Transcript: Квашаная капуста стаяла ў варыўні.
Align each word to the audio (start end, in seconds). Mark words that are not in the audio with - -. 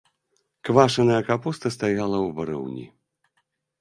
Квашаная 0.69 1.21
капуста 1.29 1.73
стаяла 1.77 2.19
ў 2.27 2.29
варыўні. 2.41 2.85